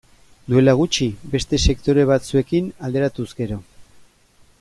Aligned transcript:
Duela 0.51 0.73
gutxi, 0.79 1.05
beste 1.35 1.59
sektore 1.67 2.05
batzuekin 2.13 2.71
alderatuz 2.89 3.29
gero. 3.43 3.59